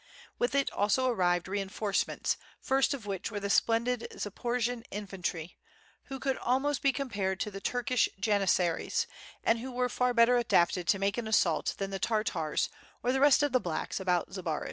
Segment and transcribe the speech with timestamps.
[0.39, 5.59] With it also arrived reinforce ments, first of which were the splendid Zaporojian infantry,
[6.05, 9.05] who could almost be compared to the Turkish janissaries,
[9.43, 12.67] and who were far better adapted to make an assault than the Tartars
[13.03, 14.59] or the rest of the "blacks" about Zbaraj.